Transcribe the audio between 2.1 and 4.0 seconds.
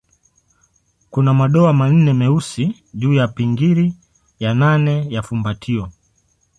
meusi juu ya pingili